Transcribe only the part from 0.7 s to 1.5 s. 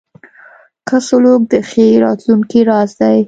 ښه سلوک